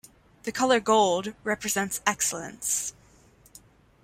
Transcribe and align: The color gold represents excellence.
The 0.45 0.51
color 0.51 0.79
gold 0.79 1.35
represents 1.43 2.01
excellence. 2.07 2.95